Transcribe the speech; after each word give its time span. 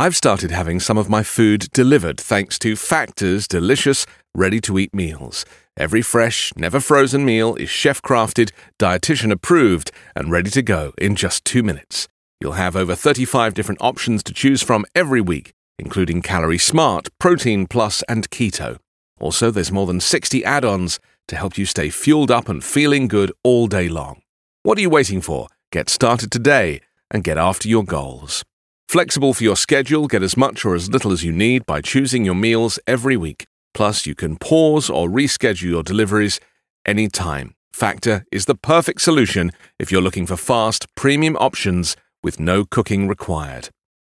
I've 0.00 0.16
started 0.16 0.50
having 0.50 0.80
some 0.80 0.96
of 0.96 1.10
my 1.10 1.22
food 1.22 1.70
delivered 1.74 2.18
thanks 2.18 2.58
to 2.60 2.74
Factor's 2.74 3.46
delicious, 3.46 4.06
ready 4.34 4.58
to 4.62 4.78
eat 4.78 4.94
meals. 4.94 5.44
Every 5.76 6.00
fresh, 6.00 6.54
never 6.56 6.80
frozen 6.80 7.22
meal 7.22 7.54
is 7.56 7.68
chef 7.68 8.00
crafted, 8.00 8.50
dietitian 8.78 9.30
approved, 9.30 9.90
and 10.16 10.30
ready 10.30 10.48
to 10.52 10.62
go 10.62 10.94
in 10.96 11.16
just 11.16 11.44
two 11.44 11.62
minutes. 11.62 12.08
You'll 12.40 12.52
have 12.52 12.76
over 12.76 12.94
35 12.94 13.52
different 13.52 13.82
options 13.82 14.22
to 14.22 14.32
choose 14.32 14.62
from 14.62 14.86
every 14.94 15.20
week, 15.20 15.52
including 15.78 16.22
Calorie 16.22 16.56
Smart, 16.56 17.10
Protein 17.18 17.66
Plus, 17.66 18.02
and 18.08 18.30
Keto. 18.30 18.78
Also, 19.20 19.50
there's 19.50 19.70
more 19.70 19.86
than 19.86 20.00
60 20.00 20.42
add 20.46 20.64
ons 20.64 20.98
to 21.28 21.36
help 21.36 21.58
you 21.58 21.66
stay 21.66 21.90
fueled 21.90 22.30
up 22.30 22.48
and 22.48 22.64
feeling 22.64 23.06
good 23.06 23.32
all 23.44 23.66
day 23.66 23.86
long. 23.90 24.22
What 24.62 24.78
are 24.78 24.80
you 24.80 24.88
waiting 24.88 25.20
for? 25.20 25.48
Get 25.72 25.90
started 25.90 26.30
today 26.30 26.80
and 27.10 27.22
get 27.22 27.36
after 27.36 27.68
your 27.68 27.84
goals. 27.84 28.46
Flexible 28.90 29.34
for 29.34 29.44
your 29.44 29.56
schedule, 29.56 30.08
get 30.08 30.20
as 30.20 30.36
much 30.36 30.64
or 30.64 30.74
as 30.74 30.90
little 30.90 31.12
as 31.12 31.22
you 31.22 31.30
need 31.30 31.64
by 31.64 31.80
choosing 31.80 32.24
your 32.24 32.34
meals 32.34 32.76
every 32.88 33.16
week. 33.16 33.46
Plus, 33.72 34.04
you 34.04 34.16
can 34.16 34.34
pause 34.34 34.90
or 34.90 35.08
reschedule 35.08 35.70
your 35.70 35.84
deliveries 35.84 36.40
anytime. 36.84 37.54
Factor 37.72 38.24
is 38.32 38.46
the 38.46 38.56
perfect 38.56 39.00
solution 39.00 39.52
if 39.78 39.92
you're 39.92 40.00
looking 40.00 40.26
for 40.26 40.36
fast, 40.36 40.92
premium 40.96 41.36
options 41.36 41.96
with 42.24 42.40
no 42.40 42.64
cooking 42.64 43.06
required. 43.06 43.68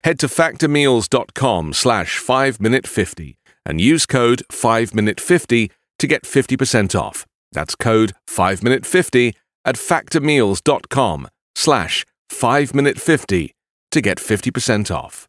Head 0.05 0.21
to 0.21 0.29
factormeals.com 0.29 1.73
slash 1.73 2.21
5minute50 2.21 3.35
and 3.67 3.81
use 3.81 4.07
code 4.07 4.45
5minute50 4.53 5.69
to 5.99 6.07
get 6.07 6.23
50% 6.23 6.95
off. 6.95 7.27
That's 7.51 7.75
code 7.75 8.13
5minute50 8.29 9.35
at 9.65 9.75
factormeals.com 9.75 11.29
slash 11.57 12.07
5minute50 12.31 13.51
to 13.91 14.01
get 14.01 14.19
50% 14.19 14.95
off. 14.95 15.27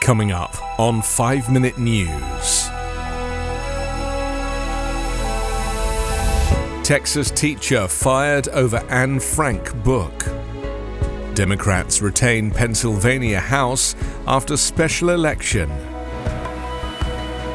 Coming 0.00 0.32
up 0.32 0.56
on 0.78 1.02
5 1.02 1.50
Minute 1.50 1.78
News. 1.78 2.68
Texas 6.88 7.30
teacher 7.30 7.86
fired 7.86 8.48
over 8.48 8.78
Anne 8.88 9.20
Frank 9.20 9.74
book. 9.84 10.24
Democrats 11.34 12.00
retain 12.00 12.50
Pennsylvania 12.50 13.38
House 13.38 13.94
after 14.26 14.56
special 14.56 15.10
election. 15.10 15.70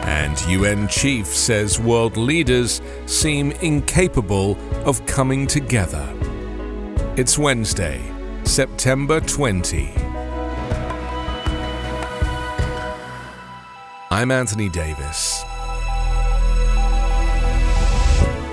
And 0.06 0.40
UN 0.48 0.88
chief 0.88 1.26
says 1.26 1.80
world 1.80 2.16
leaders 2.16 2.82
seem 3.08 3.52
incapable 3.54 4.56
of 4.86 5.04
coming 5.08 5.48
together. 5.48 6.08
It's 7.16 7.38
Wednesday, 7.38 8.02
September 8.44 9.22
20. 9.22 9.94
I'm 14.10 14.32
Anthony 14.32 14.68
Davis. 14.70 15.44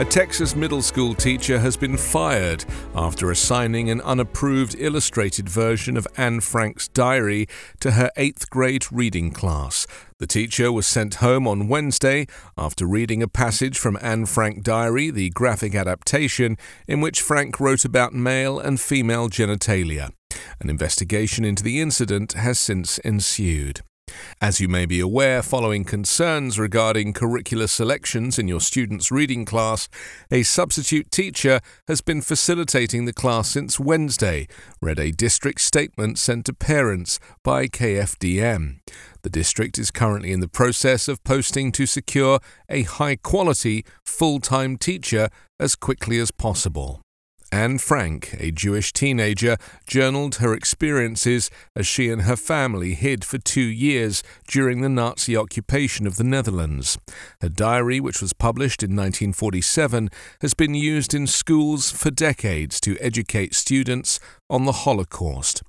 A 0.01 0.05
Texas 0.06 0.56
middle 0.56 0.81
school 0.81 1.15
teacher 1.15 1.59
has 1.59 1.77
been 1.77 1.98
fired 1.98 2.65
after 2.95 3.31
assigning 3.31 3.91
an 3.91 4.01
unapproved 4.01 4.75
illustrated 4.79 5.47
version 5.47 5.95
of 5.95 6.09
Anne 6.17 6.41
Frank's 6.41 6.89
diary 6.89 7.47
to 7.81 7.91
her 7.91 8.11
eighth 8.17 8.48
grade 8.48 8.91
reading 8.91 9.31
class. 9.31 9.87
The 10.19 10.27
teacher 10.27 10.73
was 10.73 10.87
sent 10.87 11.17
home 11.17 11.47
on 11.47 11.69
Wednesday 11.69 12.28
after 12.56 12.87
reading 12.87 13.23
a 13.23 13.28
passage 13.28 13.78
from 13.78 13.98
Anne 14.01 14.25
Frank 14.25 14.65
Diary, 14.65 15.11
the 15.11 15.28
graphic 15.28 15.75
adaptation, 15.75 16.56
in 16.89 17.03
which 17.03 17.21
Frank 17.21 17.61
wrote 17.61 17.84
about 17.84 18.15
male 18.15 18.59
and 18.59 18.81
female 18.81 19.28
genitalia. 19.28 20.12
An 20.61 20.71
investigation 20.71 21.45
into 21.45 21.62
the 21.62 21.78
incident 21.78 22.33
has 22.33 22.59
since 22.59 22.97
ensued. 23.01 23.83
As 24.41 24.61
you 24.61 24.69
may 24.69 24.86
be 24.86 25.00
aware, 25.00 25.42
following 25.42 25.84
concerns 25.84 26.58
regarding 26.58 27.12
curricular 27.12 27.69
selections 27.69 28.39
in 28.39 28.48
your 28.48 28.60
student's 28.60 29.10
reading 29.10 29.44
class, 29.44 29.88
a 30.31 30.43
substitute 30.43 31.10
teacher 31.10 31.60
has 31.88 32.00
been 32.00 32.22
facilitating 32.22 33.04
the 33.04 33.12
class 33.12 33.50
since 33.50 33.78
Wednesday, 33.78 34.48
read 34.81 34.98
a 34.98 35.12
district 35.12 35.60
statement 35.60 36.19
sent 36.19 36.47
to 36.47 36.54
parents 36.54 37.19
by 37.44 37.66
KFDM. 37.66 38.81
The 39.22 39.31
district 39.31 39.78
is 39.78 39.91
currently 39.91 40.32
in 40.32 40.41
the 40.41 40.48
process 40.48 41.09
of 41.09 41.22
posting 41.25 41.72
to 41.72 41.87
secure 41.87 42.41
a 42.69 42.82
high 42.82 43.16
quality, 43.16 43.84
full 44.04 44.41
time 44.41 44.78
teacher 44.78 45.28
as 45.59 45.77
quickly 45.77 46.19
as 46.19 46.31
possible. 46.31 47.03
Anne 47.53 47.78
Frank, 47.78 48.37
a 48.38 48.53
Jewish 48.53 48.93
teenager, 48.93 49.56
journaled 49.87 50.37
her 50.37 50.55
experiences 50.55 51.50
as 51.75 51.84
she 51.84 52.09
and 52.09 52.22
her 52.22 52.37
family 52.37 52.94
hid 52.94 53.25
for 53.25 53.38
two 53.38 53.61
years 53.61 54.22
during 54.47 54.81
the 54.81 54.88
Nazi 54.88 55.37
occupation 55.37 56.06
of 56.06 56.16
the 56.16 56.25
Netherlands. 56.25 56.97
Her 57.41 57.49
diary, 57.49 57.99
which 57.99 58.22
was 58.22 58.33
published 58.33 58.84
in 58.84 58.91
1947, 58.91 60.10
has 60.41 60.55
been 60.55 60.75
used 60.75 61.12
in 61.12 61.27
schools 61.27 61.91
for 61.91 62.12
decades 62.12 62.81
to 62.83 62.97
educate 62.99 63.55
students 63.55 64.21
on 64.49 64.65
the 64.65 64.72
Holocaust. 64.72 65.62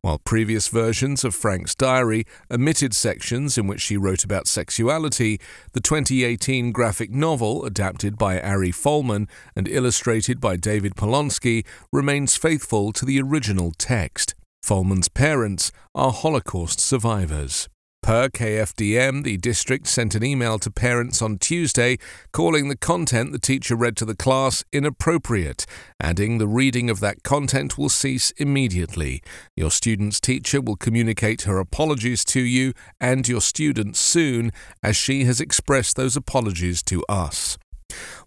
While 0.00 0.18
previous 0.18 0.68
versions 0.68 1.24
of 1.24 1.34
Frank's 1.34 1.74
diary 1.74 2.24
omitted 2.50 2.94
sections 2.94 3.58
in 3.58 3.66
which 3.66 3.80
she 3.80 3.96
wrote 3.96 4.24
about 4.24 4.46
sexuality, 4.46 5.40
the 5.72 5.80
2018 5.80 6.72
graphic 6.72 7.10
novel, 7.10 7.64
adapted 7.64 8.16
by 8.16 8.40
Ari 8.40 8.72
Folman 8.72 9.28
and 9.54 9.68
illustrated 9.68 10.40
by 10.40 10.56
David 10.56 10.94
Polonsky, 10.94 11.66
remains 11.92 12.36
faithful 12.36 12.92
to 12.92 13.04
the 13.04 13.20
original 13.20 13.72
text. 13.76 14.34
Folman's 14.62 15.08
parents 15.08 15.72
are 15.94 16.12
Holocaust 16.12 16.80
survivors. 16.80 17.68
Per 18.08 18.30
KFDM, 18.30 19.22
the 19.22 19.36
district 19.36 19.86
sent 19.86 20.14
an 20.14 20.24
email 20.24 20.58
to 20.60 20.70
parents 20.70 21.20
on 21.20 21.36
Tuesday 21.36 21.98
calling 22.32 22.70
the 22.70 22.74
content 22.74 23.32
the 23.32 23.38
teacher 23.38 23.76
read 23.76 23.98
to 23.98 24.06
the 24.06 24.16
class 24.16 24.64
inappropriate, 24.72 25.66
adding 26.00 26.38
the 26.38 26.48
reading 26.48 26.88
of 26.88 27.00
that 27.00 27.22
content 27.22 27.76
will 27.76 27.90
cease 27.90 28.30
immediately. 28.38 29.22
Your 29.56 29.70
student's 29.70 30.20
teacher 30.20 30.62
will 30.62 30.76
communicate 30.76 31.42
her 31.42 31.58
apologies 31.58 32.24
to 32.28 32.40
you 32.40 32.72
and 32.98 33.28
your 33.28 33.42
student 33.42 33.94
soon, 33.94 34.52
as 34.82 34.96
she 34.96 35.24
has 35.24 35.38
expressed 35.38 35.96
those 35.96 36.16
apologies 36.16 36.82
to 36.84 37.04
us. 37.10 37.58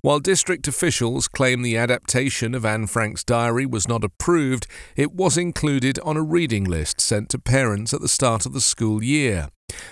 While 0.02 0.20
district 0.20 0.68
officials 0.68 1.28
claim 1.28 1.64
the 1.64 1.78
adaptation 1.78 2.54
of 2.54 2.66
Anne 2.66 2.86
Frank's 2.86 3.24
diary 3.24 3.66
was 3.66 3.88
not 3.88 4.04
approved, 4.04 4.68
it 4.96 5.14
was 5.14 5.40
included 5.40 5.98
on 6.04 6.18
a 6.18 6.22
reading 6.22 6.66
list 6.66 7.02
sent 7.02 7.30
to 7.30 7.40
parents 7.40 7.96
at 7.96 8.02
the 8.02 8.08
start 8.08 8.46
of 8.46 8.54
the 8.54 8.62
school 8.62 9.02
year. 9.02 9.48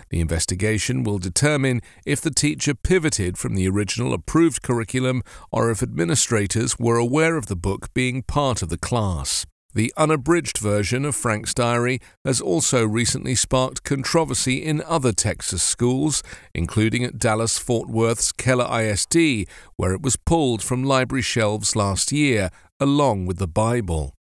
The 0.09 0.19
investigation 0.19 1.03
will 1.03 1.19
determine 1.19 1.81
if 2.06 2.22
the 2.22 2.31
teacher 2.31 2.73
pivoted 2.73 3.38
from 3.38 3.56
the 3.56 3.67
original 3.67 4.13
approved 4.13 4.62
curriculum 4.62 5.23
or 5.51 5.72
if 5.72 5.84
administrators 5.84 6.78
were 6.79 6.97
aware 6.97 7.38
of 7.38 7.47
the 7.47 7.56
book 7.56 7.94
being 7.94 8.23
part 8.23 8.62
of 8.62 8.69
the 8.69 8.78
class. 8.78 9.45
The 9.75 9.94
unabridged 9.95 10.57
version 10.57 11.06
of 11.06 11.16
Frank's 11.16 11.53
diary 11.53 12.00
has 12.25 12.41
also 12.41 12.88
recently 12.88 13.35
sparked 13.35 13.84
controversy 13.84 14.66
in 14.66 14.81
other 14.81 15.13
Texas 15.13 15.62
schools, 15.62 16.23
including 16.56 17.03
at 17.03 17.19
Dallas 17.19 17.59
Fort 17.59 17.88
Worth's 17.88 18.31
Keller 18.31 18.67
ISD, 18.81 19.47
where 19.75 19.94
it 19.94 20.01
was 20.01 20.16
pulled 20.16 20.63
from 20.63 20.84
library 20.84 21.22
shelves 21.22 21.75
last 21.75 22.11
year, 22.11 22.50
along 22.79 23.28
with 23.28 23.38
the 23.38 23.47
Bible. 23.47 24.16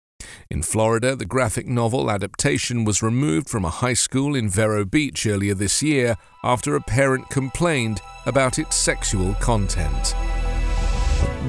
In 0.50 0.62
Florida, 0.62 1.16
the 1.16 1.26
graphic 1.26 1.68
novel 1.68 2.12
adaptation 2.12 2.86
was 2.86 3.02
removed 3.02 3.50
from 3.50 3.66
a 3.66 3.70
high 3.70 3.94
school 3.94 4.36
in 4.36 4.48
Vero 4.48 4.86
Beach 4.86 5.26
earlier 5.26 5.56
this 5.56 5.82
year 5.82 6.16
after 6.44 6.76
a 6.76 6.82
parent 6.82 7.30
complained 7.30 8.00
about 8.28 8.60
its 8.60 8.76
sexual 8.76 9.34
content. 9.36 10.14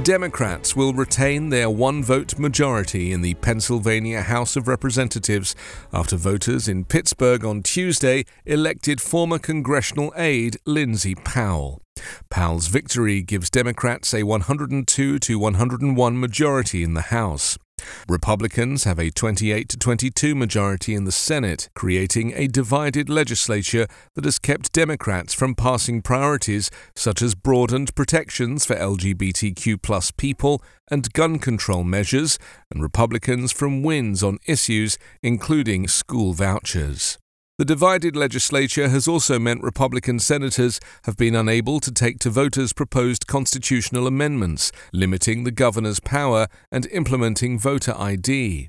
Democrats 0.03 0.75
will 0.75 0.93
retain 0.93 1.49
their 1.49 1.69
one 1.69 2.03
vote 2.03 2.39
majority 2.39 3.13
in 3.13 3.23
the 3.23 3.35
Pennsylvania 3.35 4.23
House 4.23 4.57
of 4.57 4.69
Representatives 4.69 5.55
after 5.93 6.17
voters 6.17 6.69
in 6.69 6.85
Pittsburgh 6.85 7.45
on 7.45 7.63
Tuesday 7.63 8.25
elected 8.45 9.01
former 9.01 9.39
congressional 9.39 10.13
aide 10.17 10.57
Lindsey 10.65 11.15
Powell. 11.15 11.83
Powell's 12.31 12.69
victory 12.69 13.23
gives 13.23 13.51
Democrats 13.51 14.15
a 14.15 14.23
102 14.23 15.19
to 15.19 15.39
101 15.39 16.21
majority 16.21 16.83
in 16.83 16.95
the 16.95 17.01
House. 17.03 17.59
Republicans 18.09 18.85
have 18.85 18.99
a 18.99 19.11
28 19.11 19.69
to 19.69 19.77
22 19.77 20.35
majority 20.35 20.95
in 20.95 21.05
the 21.05 21.13
Senate, 21.13 21.69
creating 21.75 22.33
a 22.35 22.47
divided 22.47 23.09
legislature 23.09 23.87
that 24.15 24.25
has 24.25 24.39
kept 24.39 24.73
Democrats 24.73 25.35
from 25.35 25.55
passing 25.55 26.03
priorities 26.03 26.71
such 26.95 27.21
as 27.21 27.35
broadened 27.35 27.95
protections 27.95 28.65
for 28.65 28.77
LGBTQ 28.77 30.17
people 30.17 30.63
and 30.89 31.13
gun 31.13 31.39
control 31.39 31.83
measures, 31.83 32.39
and 32.71 32.83
Republicans 32.83 33.53
from 33.53 33.83
wins 33.83 34.23
on 34.23 34.39
issues 34.47 34.99
including 35.23 35.89
school 35.89 36.33
vouchers. 36.33 37.19
The 37.59 37.65
divided 37.65 38.15
legislature 38.15 38.91
has 38.91 39.09
also 39.09 39.39
meant 39.39 39.63
Republican 39.63 40.19
senators 40.19 40.79
have 41.05 41.17
been 41.17 41.35
unable 41.35 41.81
to 41.81 41.91
take 41.91 42.19
to 42.19 42.29
voters 42.29 42.75
proposed 42.75 43.27
constitutional 43.27 44.07
amendments 44.07 44.73
limiting 44.93 45.45
the 45.45 45.51
governor's 45.51 45.99
power 45.99 46.49
and 46.71 46.85
implementing 46.93 47.59
voter 47.59 47.95
ID. 47.97 48.69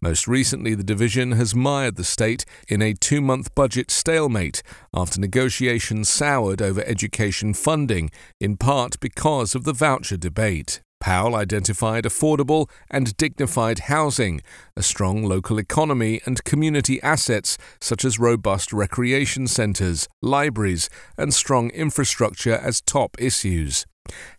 Most 0.00 0.26
recently, 0.26 0.74
the 0.74 0.82
division 0.82 1.32
has 1.32 1.54
mired 1.54 1.94
the 1.94 2.02
state 2.02 2.44
in 2.66 2.82
a 2.82 2.92
two 2.92 3.20
month 3.20 3.54
budget 3.54 3.88
stalemate 3.88 4.64
after 4.92 5.20
negotiations 5.20 6.08
soured 6.08 6.60
over 6.60 6.82
education 6.84 7.54
funding, 7.54 8.10
in 8.40 8.56
part 8.56 8.98
because 8.98 9.54
of 9.54 9.62
the 9.62 9.72
voucher 9.72 10.16
debate. 10.16 10.80
Powell 11.00 11.36
identified 11.36 12.04
affordable 12.04 12.68
and 12.90 13.16
dignified 13.16 13.80
housing, 13.80 14.40
a 14.76 14.82
strong 14.82 15.24
local 15.24 15.58
economy, 15.58 16.20
and 16.24 16.42
community 16.44 17.00
assets 17.02 17.56
such 17.80 18.04
as 18.04 18.18
robust 18.18 18.72
recreation 18.72 19.46
centres, 19.46 20.08
libraries, 20.20 20.90
and 21.16 21.32
strong 21.32 21.70
infrastructure 21.70 22.54
as 22.54 22.80
top 22.80 23.16
issues. 23.20 23.86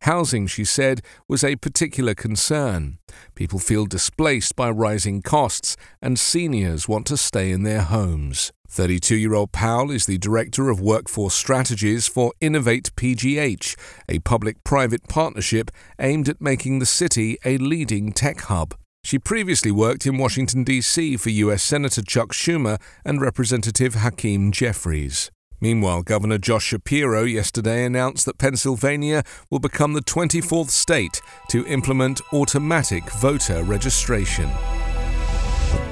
Housing, 0.02 0.48
she 0.48 0.66
said, 0.66 1.02
was 1.28 1.44
a 1.44 1.56
particular 1.56 2.16
concern. 2.16 2.98
People 3.36 3.60
feel 3.60 3.86
displaced 3.86 4.56
by 4.56 4.70
rising 4.70 5.22
costs, 5.22 5.78
and 6.02 6.20
seniors 6.20 6.88
want 6.88 7.06
to 7.08 7.18
stay 7.18 7.52
in 7.52 7.64
their 7.64 7.82
homes. 7.82 8.52
32 8.70 9.16
year 9.16 9.34
old 9.34 9.52
Powell 9.52 9.90
is 9.90 10.06
the 10.06 10.20
Director 10.20 10.70
of 10.70 10.80
Workforce 10.80 11.34
Strategies 11.34 12.08
for 12.08 12.34
Innovate 12.40 12.96
PGH, 12.96 13.76
a 14.08 14.20
public 14.20 14.64
private 14.64 15.08
partnership 15.08 15.72
aimed 16.00 16.30
at 16.30 16.40
making 16.40 16.78
the 16.78 16.86
city 16.86 17.38
a 17.44 17.58
leading 17.58 18.12
tech 18.12 18.42
hub. 18.42 18.76
She 19.04 19.18
previously 19.18 19.72
worked 19.72 20.06
in 20.06 20.20
Washington, 20.20 20.64
D.C. 20.64 21.18
for 21.18 21.30
U.S. 21.30 21.64
Senator 21.64 22.04
Chuck 22.04 22.30
Schumer 22.30 22.80
and 23.04 23.20
Representative 23.20 23.96
Hakeem 23.96 24.52
Jeffries. 24.52 25.32
Meanwhile, 25.60 26.04
Governor 26.04 26.38
Josh 26.38 26.66
Shapiro 26.66 27.24
yesterday 27.24 27.86
announced 27.86 28.26
that 28.26 28.38
Pennsylvania 28.38 29.24
will 29.50 29.60
become 29.60 29.94
the 29.94 30.02
24th 30.02 30.70
state 30.70 31.22
to 31.50 31.66
implement 31.66 32.22
automatic 32.32 33.10
voter 33.14 33.64
registration. 33.64 34.50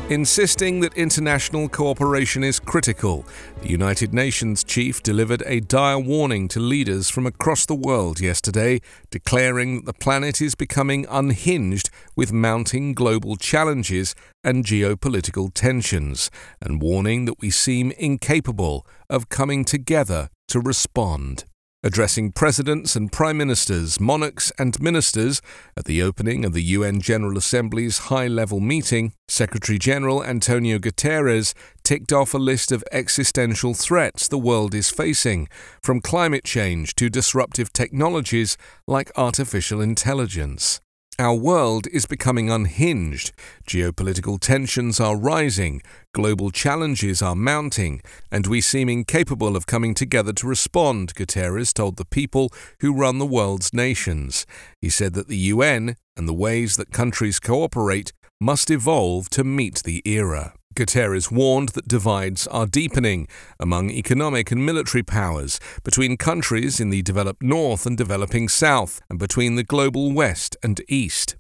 Insisting 0.09 0.79
that 0.79 0.93
international 0.93 1.67
cooperation 1.67 2.41
is 2.41 2.61
critical, 2.61 3.25
the 3.61 3.67
United 3.67 4.13
Nations 4.13 4.63
chief 4.63 5.03
delivered 5.03 5.43
a 5.45 5.59
dire 5.59 5.99
warning 5.99 6.47
to 6.47 6.61
leaders 6.61 7.09
from 7.09 7.25
across 7.25 7.65
the 7.65 7.75
world 7.75 8.21
yesterday, 8.21 8.79
declaring 9.11 9.75
that 9.75 9.85
the 9.85 9.93
planet 9.93 10.39
is 10.39 10.55
becoming 10.55 11.05
unhinged 11.09 11.89
with 12.15 12.31
mounting 12.31 12.93
global 12.93 13.35
challenges 13.35 14.15
and 14.45 14.63
geopolitical 14.63 15.53
tensions, 15.53 16.31
and 16.61 16.81
warning 16.81 17.25
that 17.25 17.41
we 17.41 17.49
seem 17.49 17.91
incapable 17.97 18.87
of 19.09 19.27
coming 19.27 19.65
together 19.65 20.29
to 20.47 20.61
respond 20.61 21.43
addressing 21.87 22.33
presidents 22.33 22.97
and 22.97 23.13
prime 23.13 23.37
ministers, 23.37 23.97
monarchs, 23.97 24.51
and 24.59 24.77
ministers 24.81 25.41
at 25.77 25.85
the 25.85 26.03
opening 26.03 26.43
of 26.43 26.51
the 26.51 26.61
UN 26.61 26.99
General 26.99 27.37
Assembly's 27.37 27.97
high 28.09 28.27
level 28.27 28.59
meeting, 28.59 29.13
Secretary 29.29 29.79
General 29.79 30.21
Antonio 30.21 30.79
Guterres 30.79 31.53
ticked 31.83 32.11
off 32.11 32.33
a 32.33 32.37
list 32.37 32.73
of 32.73 32.83
existential 32.91 33.73
threats 33.73 34.27
the 34.27 34.37
world 34.37 34.75
is 34.75 34.89
facing, 34.89 35.47
from 35.81 36.01
climate 36.01 36.43
change 36.43 36.93
to 36.95 37.09
disruptive 37.09 37.71
technologies 37.71 38.57
like 38.85 39.09
artificial 39.15 39.79
intelligence. 39.79 40.81
Our 41.19 41.33
world 41.33 41.87
is 41.87 42.05
becoming 42.05 42.51
unhinged. 42.51 43.31
Geopolitical 43.67 44.39
tensions 44.39 44.99
are 44.99 45.17
rising, 45.17 45.81
global 46.13 46.51
challenges 46.51 47.23
are 47.23 47.35
mounting, 47.35 48.01
and 48.31 48.45
we 48.45 48.61
seem 48.61 48.87
incapable 48.87 49.55
of 49.55 49.65
coming 49.65 49.95
together 49.95 50.31
to 50.33 50.45
respond, 50.45 51.15
Guterres 51.15 51.73
told 51.73 51.97
the 51.97 52.05
people 52.05 52.51
who 52.81 52.93
run 52.93 53.17
the 53.17 53.25
world's 53.25 53.73
nations. 53.73 54.45
He 54.79 54.89
said 54.91 55.15
that 55.15 55.27
the 55.27 55.37
UN 55.37 55.95
and 56.15 56.29
the 56.29 56.35
ways 56.35 56.75
that 56.75 56.91
countries 56.91 57.39
cooperate 57.39 58.13
must 58.39 58.69
evolve 58.69 59.27
to 59.31 59.43
meet 59.43 59.81
the 59.83 60.03
era. 60.05 60.53
Guterres 60.77 61.31
warned 61.31 61.69
that 61.69 61.87
divides 61.87 62.45
are 62.47 62.67
deepening 62.67 63.27
among 63.59 63.89
economic 63.89 64.51
and 64.51 64.63
military 64.63 65.01
powers, 65.01 65.59
between 65.83 66.17
countries 66.17 66.79
in 66.79 66.91
the 66.91 67.01
developed 67.01 67.41
north 67.41 67.87
and 67.87 67.97
developing 67.97 68.47
south, 68.47 69.01
and 69.09 69.17
between 69.17 69.55
the 69.55 69.63
global 69.63 70.13
west 70.13 70.55
and 70.61 70.79
east. 70.87 71.35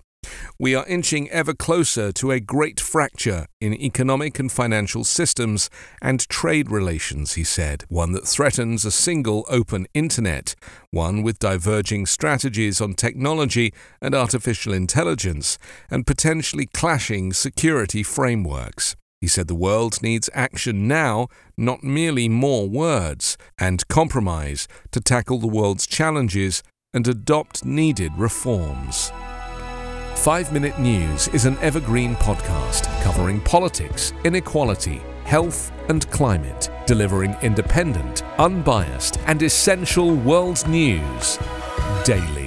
We 0.59 0.73
are 0.73 0.87
inching 0.87 1.29
ever 1.29 1.53
closer 1.53 2.11
to 2.13 2.31
a 2.31 2.39
great 2.39 2.79
fracture 2.79 3.45
in 3.61 3.73
economic 3.73 4.39
and 4.39 4.51
financial 4.51 5.03
systems 5.03 5.69
and 6.01 6.27
trade 6.27 6.71
relations, 6.71 7.33
he 7.33 7.43
said, 7.43 7.83
one 7.89 8.13
that 8.13 8.27
threatens 8.27 8.85
a 8.85 8.91
single 8.91 9.45
open 9.49 9.85
internet, 9.93 10.55
one 10.89 11.21
with 11.21 11.37
diverging 11.37 12.07
strategies 12.07 12.81
on 12.81 12.95
technology 12.95 13.71
and 14.01 14.15
artificial 14.15 14.73
intelligence, 14.73 15.59
and 15.91 16.07
potentially 16.07 16.65
clashing 16.65 17.33
security 17.33 18.01
frameworks. 18.01 18.95
He 19.19 19.27
said 19.27 19.47
the 19.47 19.55
world 19.55 20.01
needs 20.03 20.29
action 20.33 20.87
now, 20.87 21.27
not 21.57 21.83
merely 21.83 22.29
more 22.29 22.69
words, 22.69 23.35
and 23.57 23.87
compromise 23.87 24.67
to 24.91 25.01
tackle 25.01 25.39
the 25.39 25.47
world's 25.47 25.87
challenges 25.87 26.61
and 26.93 27.07
adopt 27.07 27.65
needed 27.65 28.11
reforms. 28.15 29.11
5 30.15 30.53
Minute 30.53 30.79
News 30.79 31.27
is 31.29 31.45
an 31.45 31.57
evergreen 31.59 32.15
podcast 32.15 32.85
covering 33.03 33.41
politics, 33.41 34.13
inequality, 34.23 35.01
health, 35.23 35.71
and 35.89 36.09
climate, 36.11 36.69
delivering 36.85 37.35
independent, 37.41 38.23
unbiased, 38.37 39.17
and 39.25 39.41
essential 39.41 40.15
world 40.15 40.67
news 40.67 41.39
daily. 42.03 42.46